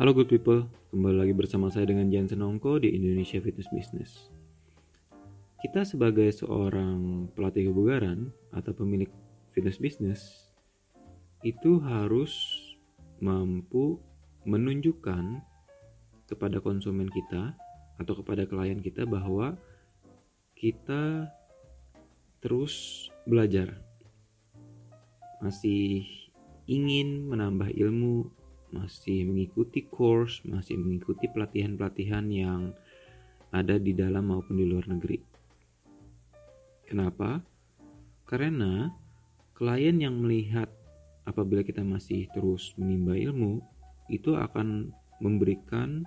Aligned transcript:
Halo 0.00 0.16
good 0.16 0.32
people, 0.32 0.64
kembali 0.96 1.12
lagi 1.12 1.36
bersama 1.36 1.68
saya 1.68 1.84
dengan 1.84 2.08
Jan 2.08 2.24
Senongko 2.24 2.80
di 2.80 2.88
Indonesia 2.88 3.36
Fitness 3.36 3.68
Business. 3.68 4.32
Kita 5.60 5.84
sebagai 5.84 6.24
seorang 6.32 7.28
pelatih 7.36 7.68
kebugaran 7.68 8.32
atau 8.48 8.72
pemilik 8.72 9.12
fitness 9.52 9.76
business 9.76 10.48
itu 11.44 11.84
harus 11.84 12.32
mampu 13.20 14.00
menunjukkan 14.48 15.44
kepada 16.32 16.64
konsumen 16.64 17.12
kita 17.12 17.52
atau 18.00 18.24
kepada 18.24 18.48
klien 18.48 18.80
kita 18.80 19.04
bahwa 19.04 19.52
kita 20.56 21.28
terus 22.40 23.04
belajar 23.28 23.84
masih 25.44 26.08
ingin 26.64 27.28
menambah 27.28 27.68
ilmu 27.76 28.39
masih 28.70 29.26
mengikuti 29.26 29.86
course, 29.86 30.42
masih 30.46 30.78
mengikuti 30.78 31.26
pelatihan-pelatihan 31.30 32.26
yang 32.30 32.74
ada 33.50 33.76
di 33.78 33.92
dalam 33.94 34.30
maupun 34.30 34.58
di 34.58 34.66
luar 34.66 34.86
negeri. 34.86 35.18
Kenapa? 36.86 37.42
Karena 38.26 38.90
klien 39.54 39.98
yang 39.98 40.18
melihat 40.22 40.70
apabila 41.26 41.62
kita 41.62 41.82
masih 41.82 42.26
terus 42.30 42.74
menimba 42.78 43.14
ilmu, 43.14 43.62
itu 44.10 44.34
akan 44.34 44.90
memberikan 45.22 46.02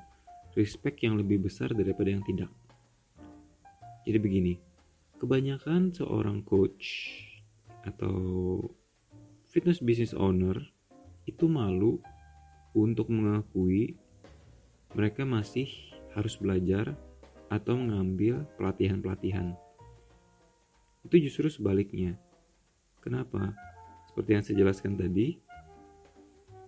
respect 0.60 1.00
yang 1.04 1.16
lebih 1.16 1.44
besar 1.44 1.72
daripada 1.72 2.12
yang 2.12 2.24
tidak. 2.28 2.52
Jadi 4.04 4.20
begini, 4.20 4.54
kebanyakan 5.20 5.96
seorang 5.96 6.44
coach 6.44 7.16
atau 7.88 8.60
fitness 9.48 9.80
business 9.80 10.12
owner 10.12 10.60
itu 11.24 11.48
malu 11.48 12.04
untuk 12.74 13.10
mengakui 13.10 13.98
mereka 14.94 15.26
masih 15.26 15.70
harus 16.14 16.38
belajar 16.38 16.94
atau 17.50 17.78
mengambil 17.78 18.46
pelatihan-pelatihan. 18.58 19.54
Itu 21.06 21.18
justru 21.22 21.50
sebaliknya. 21.50 22.18
Kenapa? 23.02 23.54
Seperti 24.10 24.30
yang 24.34 24.44
saya 24.46 24.58
jelaskan 24.62 24.94
tadi, 24.96 25.38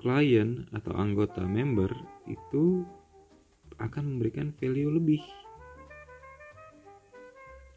klien 0.02 0.66
atau 0.74 0.94
anggota 0.98 1.46
member 1.46 1.90
itu 2.30 2.86
akan 3.78 4.18
memberikan 4.18 4.52
value 4.58 4.92
lebih. 4.94 5.24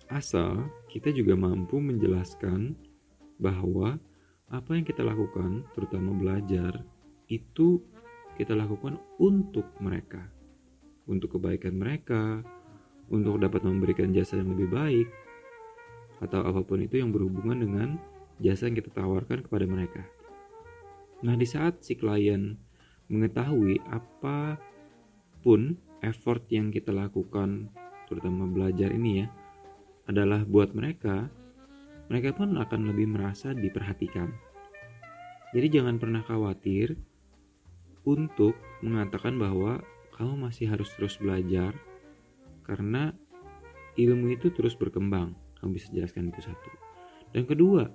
Asal 0.09 0.69
kita 0.89 1.13
juga 1.13 1.37
mampu 1.37 1.77
menjelaskan 1.79 2.73
bahwa 3.37 4.01
apa 4.49 4.71
yang 4.73 4.85
kita 4.89 5.05
lakukan, 5.05 5.69
terutama 5.77 6.17
belajar, 6.17 6.81
itu 7.29 7.85
kita 8.39 8.55
lakukan 8.55 9.03
untuk 9.19 9.67
mereka, 9.83 10.23
untuk 11.11 11.37
kebaikan 11.37 11.75
mereka, 11.75 12.41
untuk 13.11 13.43
dapat 13.43 13.67
memberikan 13.67 14.15
jasa 14.15 14.39
yang 14.39 14.55
lebih 14.55 14.71
baik, 14.71 15.09
atau 16.23 16.47
apa 16.47 16.63
pun 16.63 16.79
itu 16.79 17.03
yang 17.03 17.11
berhubungan 17.11 17.59
dengan 17.59 17.89
jasa 18.39 18.71
yang 18.71 18.79
kita 18.79 18.95
tawarkan 18.95 19.43
kepada 19.43 19.67
mereka. 19.67 20.07
Nah, 21.27 21.35
di 21.35 21.47
saat 21.51 21.83
si 21.83 21.99
klien 21.99 22.55
mengetahui 23.11 23.83
apa 23.91 24.55
pun 25.43 25.75
effort 26.07 26.47
yang 26.55 26.71
kita 26.71 26.95
lakukan, 26.95 27.75
terutama 28.07 28.47
belajar 28.47 28.95
ini 28.95 29.25
ya, 29.25 29.27
adalah 30.07 30.47
buat 30.47 30.79
mereka, 30.79 31.27
mereka 32.07 32.39
pun 32.39 32.55
akan 32.55 32.81
lebih 32.87 33.11
merasa 33.11 33.51
diperhatikan. 33.51 34.31
Jadi 35.53 35.67
jangan 35.81 35.97
pernah 35.99 36.23
khawatir 36.23 36.95
untuk 38.09 38.57
mengatakan 38.81 39.37
bahwa 39.37 39.85
kamu 40.17 40.49
masih 40.49 40.73
harus 40.73 40.89
terus 40.97 41.21
belajar 41.21 41.77
karena 42.65 43.13
ilmu 44.01 44.33
itu 44.33 44.49
terus 44.49 44.73
berkembang. 44.73 45.37
Kamu 45.61 45.77
bisa 45.77 45.93
jelaskan 45.93 46.33
itu 46.33 46.41
satu. 46.41 46.71
Dan 47.37 47.45
kedua, 47.45 47.93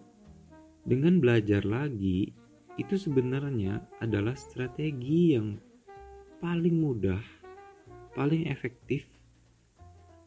dengan 0.85 1.17
belajar 1.17 1.65
lagi 1.65 2.29
itu 2.77 2.93
sebenarnya 2.93 3.81
adalah 4.03 4.37
strategi 4.37 5.33
yang 5.33 5.57
paling 6.43 6.75
mudah, 6.77 7.21
paling 8.13 8.51
efektif 8.51 9.07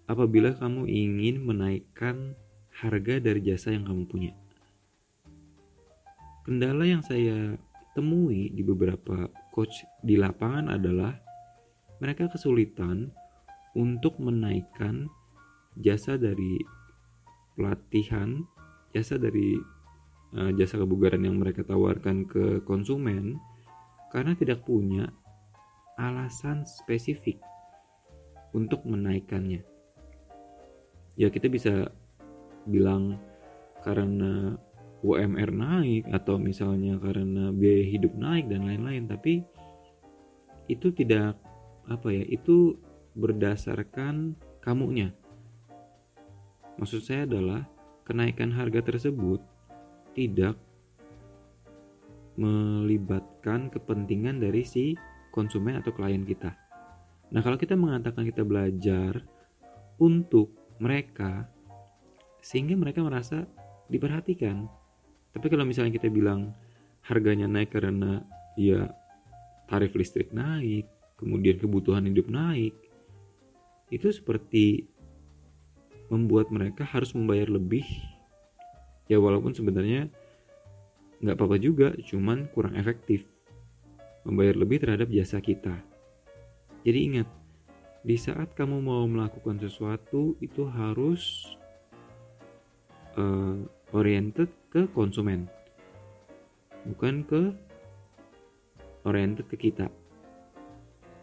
apabila 0.07 0.55
kamu 0.57 0.89
ingin 0.89 1.43
menaikkan 1.43 2.35
harga 2.73 3.21
dari 3.21 3.41
jasa 3.43 3.75
yang 3.75 3.85
kamu 3.87 4.03
punya. 4.09 4.33
Kendala 6.47 6.87
yang 6.87 7.03
saya 7.03 7.59
temui 7.99 8.55
di 8.55 8.63
beberapa 8.63 9.27
coach 9.57 9.89
di 10.05 10.21
lapangan 10.21 10.69
adalah 10.69 11.17
mereka 12.05 12.29
kesulitan 12.29 13.09
untuk 13.73 14.21
menaikkan 14.21 15.09
jasa 15.81 16.21
dari 16.21 16.61
pelatihan, 17.57 18.45
jasa 18.93 19.17
dari 19.17 19.57
uh, 20.37 20.53
jasa 20.61 20.77
kebugaran 20.77 21.25
yang 21.25 21.41
mereka 21.41 21.65
tawarkan 21.65 22.29
ke 22.29 22.61
konsumen 22.69 23.41
karena 24.13 24.37
tidak 24.37 24.61
punya 24.69 25.09
alasan 25.97 26.69
spesifik 26.69 27.41
untuk 28.53 28.85
menaikkannya. 28.85 29.65
Ya 31.17 31.33
kita 31.33 31.49
bisa 31.49 31.89
bilang 32.69 33.17
karena 33.81 34.61
UMR 35.05 35.53
naik 35.53 36.09
atau 36.09 36.41
misalnya 36.41 36.97
karena 36.97 37.53
biaya 37.53 37.85
hidup 37.85 38.13
naik 38.17 38.49
dan 38.49 38.65
lain-lain 38.65 39.05
tapi 39.09 39.45
itu 40.67 40.91
tidak 40.93 41.37
apa 41.87 42.09
ya 42.11 42.25
itu 42.27 42.75
berdasarkan 43.15 44.35
kamunya 44.65 45.15
maksud 46.81 47.05
saya 47.05 47.29
adalah 47.29 47.65
kenaikan 48.09 48.51
harga 48.51 48.83
tersebut 48.83 49.41
tidak 50.17 50.57
melibatkan 52.37 53.73
kepentingan 53.73 54.41
dari 54.41 54.63
si 54.63 54.93
konsumen 55.33 55.81
atau 55.81 55.93
klien 55.93 56.25
kita. 56.25 56.53
Nah, 57.33 57.41
kalau 57.43 57.61
kita 57.61 57.75
mengatakan 57.75 58.25
kita 58.25 58.45
belajar 58.47 59.25
untuk 60.01 60.53
mereka 60.79 61.49
sehingga 62.45 62.77
mereka 62.79 63.03
merasa 63.03 63.49
diperhatikan, 63.89 64.69
tapi 65.37 65.53
kalau 65.53 65.69
misalnya 65.69 65.93
kita 65.93 66.09
bilang 66.09 66.57
harganya 67.05 67.45
naik 67.45 67.77
karena 67.77 68.25
ya 68.57 68.89
tarif 69.69 69.93
listrik 69.93 70.33
naik, 70.33 70.89
kemudian 71.21 71.61
kebutuhan 71.61 72.09
hidup 72.09 72.33
naik, 72.33 72.73
itu 73.93 74.09
seperti 74.09 74.89
membuat 76.09 76.49
mereka 76.49 76.89
harus 76.89 77.13
membayar 77.13 77.53
lebih. 77.53 77.85
Ya 79.13 79.21
walaupun 79.21 79.53
sebenarnya 79.53 80.09
nggak 81.21 81.37
apa-apa 81.37 81.61
juga, 81.61 81.93
cuman 82.01 82.49
kurang 82.57 82.73
efektif 82.81 83.29
membayar 84.25 84.57
lebih 84.57 84.83
terhadap 84.83 85.13
jasa 85.13 85.39
kita. 85.39 85.77
Jadi 86.83 86.99
ingat, 87.13 87.29
di 88.03 88.17
saat 88.17 88.57
kamu 88.57 88.83
mau 88.83 89.05
melakukan 89.05 89.61
sesuatu 89.61 90.35
itu 90.41 90.67
harus 90.67 91.55
uh, 93.21 93.63
oriented 93.97 94.53
ke 94.69 94.85
konsumen. 94.93 95.49
Bukan 96.85 97.25
ke 97.25 97.57
oriented 99.09 99.49
ke 99.49 99.57
kita. 99.57 99.89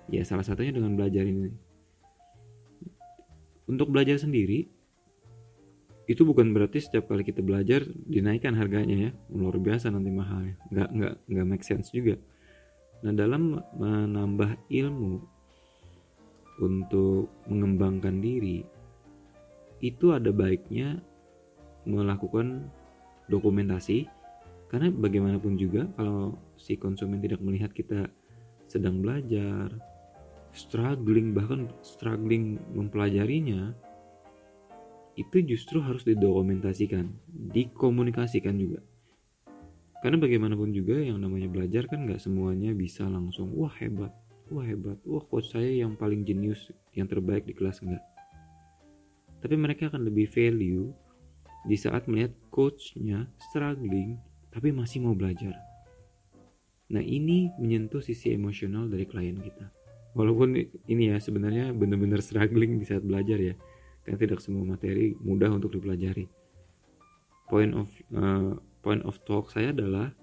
Ya 0.10 0.26
salah 0.26 0.44
satunya 0.44 0.74
dengan 0.74 0.98
belajar 0.98 1.24
ini. 1.24 1.54
Untuk 3.70 3.94
belajar 3.94 4.18
sendiri 4.20 4.68
itu 6.04 6.28
bukan 6.28 6.52
berarti 6.52 6.84
setiap 6.84 7.08
kali 7.08 7.24
kita 7.24 7.40
belajar 7.40 7.86
dinaikkan 7.88 8.58
harganya 8.58 9.08
ya. 9.08 9.12
Luar 9.32 9.56
biasa 9.62 9.94
nanti 9.94 10.12
mahalnya 10.12 10.58
nggak 10.74 10.90
nggak 10.92 11.14
nggak 11.30 11.48
make 11.48 11.64
sense 11.64 11.94
juga. 11.94 12.20
Nah 13.06 13.14
dalam 13.16 13.62
menambah 13.78 14.68
ilmu 14.68 15.14
untuk 16.60 17.32
mengembangkan 17.48 18.20
diri 18.20 18.64
itu 19.84 20.16
ada 20.16 20.32
baiknya 20.32 21.00
melakukan 21.86 22.68
dokumentasi. 23.28 24.08
Karena 24.72 24.90
bagaimanapun 24.90 25.54
juga 25.54 25.86
kalau 25.94 26.34
si 26.58 26.74
konsumen 26.76 27.22
tidak 27.22 27.40
melihat 27.46 27.70
kita 27.70 28.10
sedang 28.66 29.06
belajar 29.06 29.70
struggling 30.54 31.34
bahkan 31.34 31.70
struggling 31.86 32.58
mempelajarinya 32.74 33.74
itu 35.14 35.46
justru 35.46 35.78
harus 35.78 36.02
didokumentasikan 36.10 37.06
dikomunikasikan 37.54 38.58
juga. 38.58 38.82
Karena 40.02 40.18
bagaimanapun 40.18 40.74
juga 40.74 40.98
yang 40.98 41.22
namanya 41.22 41.48
belajar 41.54 41.86
kan 41.86 42.10
nggak 42.10 42.20
semuanya 42.20 42.74
bisa 42.74 43.06
langsung 43.06 43.54
wah 43.54 43.72
hebat 43.78 44.12
wah 44.50 44.66
hebat 44.66 44.98
wah 45.06 45.22
coach 45.22 45.54
saya 45.54 45.70
yang 45.86 45.94
paling 45.94 46.26
jenius 46.26 46.74
yang 46.98 47.06
terbaik 47.06 47.46
di 47.46 47.54
kelas. 47.54 47.78
Enggak 47.86 48.02
tapi 49.44 49.60
mereka 49.60 49.92
akan 49.92 50.08
lebih 50.08 50.32
value 50.32 50.96
di 51.64 51.80
saat 51.80 52.06
melihat 52.12 52.36
coachnya 52.52 53.28
struggling 53.40 54.20
tapi 54.54 54.70
masih 54.70 55.02
mau 55.02 55.16
belajar. 55.18 55.56
Nah 56.94 57.02
ini 57.02 57.50
menyentuh 57.58 58.04
sisi 58.04 58.36
emosional 58.36 58.86
dari 58.92 59.08
klien 59.08 59.40
kita. 59.40 59.84
walaupun 60.14 60.54
ini 60.86 61.10
ya 61.10 61.18
sebenarnya 61.18 61.74
benar-benar 61.74 62.22
struggling 62.22 62.78
di 62.78 62.86
saat 62.86 63.02
belajar 63.02 63.38
ya 63.42 63.56
karena 64.06 64.18
tidak 64.22 64.40
semua 64.46 64.64
materi 64.64 65.18
mudah 65.18 65.50
untuk 65.50 65.74
dipelajari 65.74 66.30
point 67.50 67.74
of 67.74 67.90
uh, 68.14 68.54
point 68.86 69.02
of 69.04 69.18
talk 69.26 69.50
saya 69.50 69.74
adalah 69.74 70.14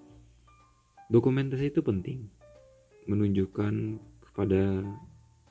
dokumentasi 1.11 1.75
itu 1.75 1.83
penting 1.83 2.31
menunjukkan 3.05 3.99
kepada 4.31 4.87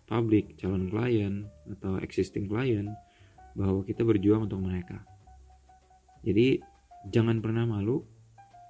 publik 0.08 0.56
calon 0.56 0.88
klien 0.88 1.46
atau 1.78 2.00
existing 2.00 2.48
klien 2.48 2.88
bahwa 3.52 3.84
kita 3.84 4.00
berjuang 4.02 4.48
untuk 4.48 4.64
mereka 4.64 5.04
jadi 6.20 6.60
jangan 7.08 7.40
pernah 7.40 7.64
malu. 7.64 8.04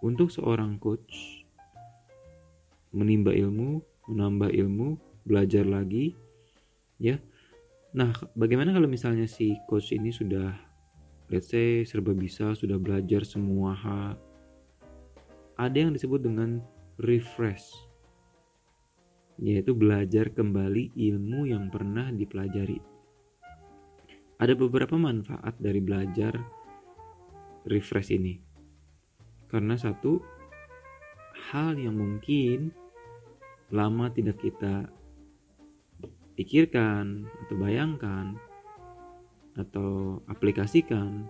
Untuk 0.01 0.33
seorang 0.33 0.81
coach 0.81 1.45
menimba 2.97 3.37
ilmu 3.37 3.85
menambah 4.09 4.49
ilmu 4.49 4.97
belajar 5.29 5.69
lagi 5.69 6.17
ya. 6.97 7.21
Nah 7.93 8.09
bagaimana 8.33 8.73
kalau 8.73 8.89
misalnya 8.89 9.29
si 9.29 9.61
coach 9.69 9.93
ini 9.93 10.09
sudah 10.09 10.57
let's 11.29 11.53
say 11.53 11.85
serba 11.85 12.17
bisa 12.17 12.57
sudah 12.57 12.81
belajar 12.81 13.29
semua 13.29 13.77
hal? 13.77 14.17
Ada 15.61 15.85
yang 15.85 15.93
disebut 15.93 16.25
dengan 16.25 16.65
refresh 16.97 17.91
yaitu 19.41 19.77
belajar 19.77 20.33
kembali 20.33 20.97
ilmu 20.97 21.49
yang 21.49 21.69
pernah 21.69 22.09
dipelajari. 22.09 22.81
Ada 24.41 24.57
beberapa 24.57 24.97
manfaat 24.97 25.57
dari 25.61 25.81
belajar 25.85 26.37
refresh 27.65 28.15
ini. 28.15 28.41
Karena 29.51 29.75
satu 29.75 30.23
hal 31.51 31.75
yang 31.75 31.99
mungkin 31.99 32.71
lama 33.75 34.11
tidak 34.15 34.39
kita 34.39 34.87
pikirkan 36.39 37.27
atau 37.47 37.57
bayangkan 37.59 38.39
atau 39.59 40.23
aplikasikan 40.31 41.27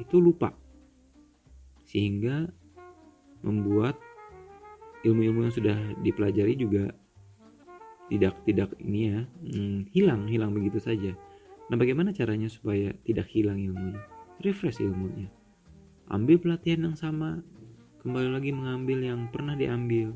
itu 0.00 0.16
lupa. 0.18 0.56
Sehingga 1.84 2.48
membuat 3.44 4.00
ilmu-ilmu 5.04 5.46
yang 5.46 5.54
sudah 5.54 5.76
dipelajari 6.00 6.56
juga 6.56 6.88
tidak 8.08 8.36
tidak 8.48 8.72
ini 8.80 9.00
ya 9.12 9.20
hmm, 9.24 9.78
hilang 9.92 10.24
hilang 10.24 10.56
begitu 10.56 10.80
saja. 10.80 11.12
Nah 11.68 11.76
bagaimana 11.76 12.16
caranya 12.16 12.48
supaya 12.48 12.92
tidak 13.04 13.28
hilang 13.28 13.60
ilmunya? 13.60 14.00
Refresh 14.40 14.80
ilmunya 14.80 15.43
ambil 16.08 16.36
pelatihan 16.40 16.90
yang 16.90 16.96
sama. 16.98 17.40
Kembali 18.04 18.28
lagi 18.28 18.50
mengambil 18.52 19.00
yang 19.00 19.32
pernah 19.32 19.56
diambil. 19.56 20.12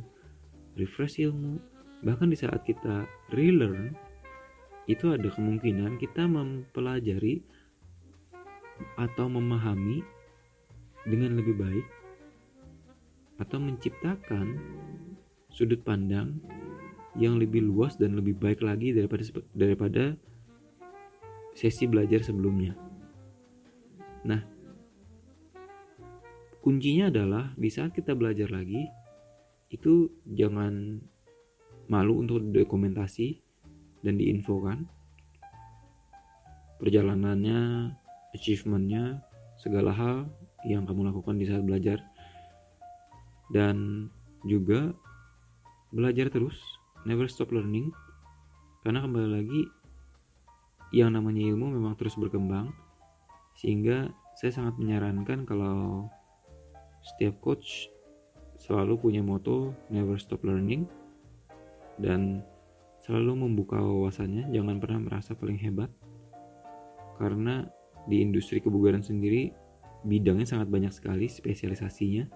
Refresh 0.77 1.25
ilmu. 1.25 1.57
Bahkan 2.05 2.29
di 2.29 2.37
saat 2.37 2.63
kita 2.69 3.09
relearn 3.33 3.97
itu 4.89 5.13
ada 5.13 5.29
kemungkinan 5.29 6.01
kita 6.01 6.25
mempelajari 6.25 7.45
atau 8.97 9.27
memahami 9.27 10.01
dengan 11.05 11.37
lebih 11.37 11.57
baik 11.59 11.87
atau 13.43 13.59
menciptakan 13.59 14.57
sudut 15.53 15.83
pandang 15.83 16.39
yang 17.19 17.41
lebih 17.41 17.65
luas 17.65 17.99
dan 17.99 18.15
lebih 18.15 18.39
baik 18.39 18.63
lagi 18.63 18.95
daripada 18.95 19.25
daripada 19.53 20.05
sesi 21.59 21.91
belajar 21.91 22.23
sebelumnya. 22.23 22.79
Nah, 24.23 24.58
kuncinya 26.69 27.09
adalah 27.09 27.49
di 27.57 27.73
saat 27.73 27.97
kita 27.97 28.13
belajar 28.13 28.53
lagi 28.53 28.85
itu 29.73 30.13
jangan 30.37 31.01
malu 31.89 32.21
untuk 32.21 32.45
dokumentasi 32.45 33.41
dan 34.05 34.21
diinfokan. 34.21 34.85
Perjalanannya, 36.77 37.89
achievementnya, 38.37 39.17
segala 39.57 39.97
hal 39.97 40.29
yang 40.69 40.85
kamu 40.85 41.09
lakukan 41.09 41.41
di 41.41 41.49
saat 41.49 41.65
belajar. 41.65 42.05
Dan 43.49 44.05
juga 44.45 44.93
belajar 45.89 46.29
terus, 46.29 46.61
never 47.09 47.33
stop 47.33 47.49
learning. 47.49 47.89
Karena 48.85 49.09
kembali 49.09 49.29
lagi 49.41 49.63
yang 50.93 51.17
namanya 51.17 51.49
ilmu 51.49 51.73
memang 51.73 51.97
terus 51.97 52.13
berkembang. 52.21 52.77
Sehingga 53.57 54.13
saya 54.37 54.53
sangat 54.53 54.77
menyarankan 54.77 55.49
kalau 55.49 56.13
setiap 57.15 57.41
coach 57.41 57.89
selalu 58.59 58.99
punya 58.99 59.23
moto 59.23 59.73
never 59.89 60.19
stop 60.21 60.43
learning 60.45 60.85
dan 61.99 62.43
selalu 63.09 63.49
membuka 63.49 63.81
wawasannya, 63.81 64.53
jangan 64.53 64.77
pernah 64.77 65.01
merasa 65.01 65.33
paling 65.33 65.57
hebat. 65.57 65.89
Karena 67.17 67.65
di 68.05 68.21
industri 68.21 68.61
kebugaran 68.61 69.01
sendiri 69.01 69.51
bidangnya 70.07 70.47
sangat 70.47 70.69
banyak 70.71 70.93
sekali 70.93 71.27
spesialisasinya. 71.27 72.29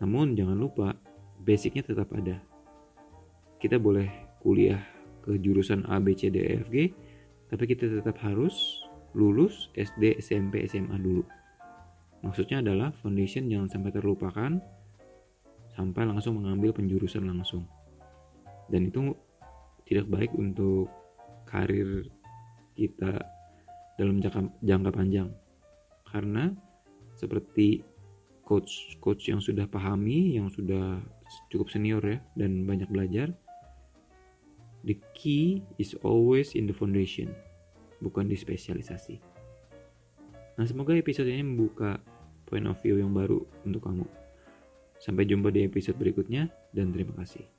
Namun 0.00 0.38
jangan 0.38 0.56
lupa 0.56 0.94
basicnya 1.42 1.82
tetap 1.82 2.14
ada. 2.14 2.38
Kita 3.58 3.76
boleh 3.82 4.38
kuliah 4.40 4.80
ke 5.26 5.36
jurusan 5.42 5.84
A, 5.90 5.98
B, 5.98 6.14
C, 6.14 6.30
D, 6.30 6.38
E, 6.38 6.62
F, 6.62 6.70
G, 6.70 6.94
tapi 7.50 7.64
kita 7.66 7.90
tetap 7.90 8.16
harus 8.22 8.86
lulus 9.18 9.68
SD, 9.74 10.22
SMP, 10.22 10.64
SMA 10.70 10.96
dulu. 11.02 11.26
Maksudnya 12.22 12.60
adalah 12.64 12.90
foundation 12.98 13.46
jangan 13.46 13.68
sampai 13.70 13.90
terlupakan 13.94 14.58
sampai 15.78 16.02
langsung 16.02 16.42
mengambil 16.42 16.74
penjurusan 16.74 17.22
langsung. 17.22 17.62
Dan 18.66 18.90
itu 18.90 19.14
tidak 19.88 20.10
baik 20.10 20.32
untuk 20.36 20.90
karir 21.48 22.04
kita 22.76 23.24
dalam 23.98 24.22
jangka, 24.22 24.52
jangka 24.62 24.90
panjang 24.94 25.28
karena 26.06 26.54
seperti 27.18 27.82
coach 28.46 28.96
coach 29.02 29.28
yang 29.28 29.42
sudah 29.42 29.66
pahami 29.66 30.38
yang 30.38 30.48
sudah 30.48 31.02
cukup 31.52 31.68
senior 31.68 32.00
ya 32.00 32.18
dan 32.38 32.64
banyak 32.64 32.86
belajar 32.88 33.34
the 34.86 34.96
key 35.12 35.60
is 35.76 35.98
always 36.06 36.54
in 36.54 36.64
the 36.64 36.72
foundation 36.72 37.34
bukan 37.98 38.30
di 38.30 38.38
spesialisasi 38.38 39.18
nah 40.54 40.64
semoga 40.64 40.94
episode 40.94 41.28
ini 41.28 41.42
membuka 41.42 41.98
point 42.48 42.64
of 42.64 42.80
view 42.80 42.96
yang 42.96 43.12
baru 43.12 43.44
untuk 43.68 43.84
kamu. 43.84 44.08
Sampai 44.98 45.28
jumpa 45.28 45.52
di 45.52 45.68
episode 45.68 46.00
berikutnya 46.00 46.48
dan 46.72 46.90
terima 46.90 47.14
kasih 47.20 47.57